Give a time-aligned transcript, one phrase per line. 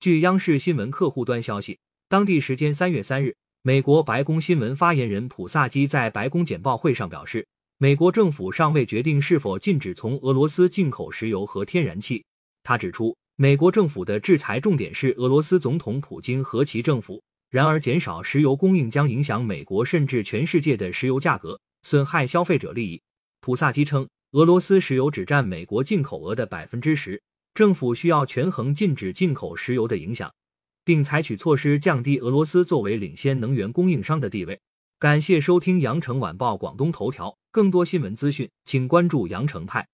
[0.00, 7.46] 据央视新闻客户端消息，当地时间三月三日，美国白宫新闻发言人普萨基在白宫简报会上表示，
[7.76, 12.24] 美国政府尚未决定是否禁止从俄罗斯进口石油和天然气。
[12.62, 17.22] 他指出，美国政府的制裁重点是俄罗斯总统普京和其政府。
[17.50, 23.02] 然而，减少石油供应将影响美国甚至全世界的石油价格，损害消费者利益。
[23.42, 27.20] 普萨基称，俄罗斯石油只占美国进口额的百分之十。
[27.54, 30.32] 政府需要权衡禁止进口石油的影响，
[30.84, 34.60] 并采取措施降低俄罗斯作为领先能源供应商的地位。
[34.98, 39.86] 感谢收听羊城晚报广东头条，更多新闻资讯，请关注羊城派。